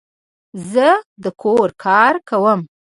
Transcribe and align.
زه 0.71 0.87
د 1.23 1.25
کور 1.41 1.67
کار 1.83 2.13
کوم 2.29 2.59